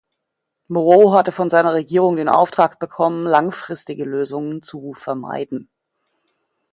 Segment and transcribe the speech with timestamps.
[0.67, 5.69] Moreau hatte von seiner Regierung den Auftrag bekommen, langfristige Lösungen zu vermeiden.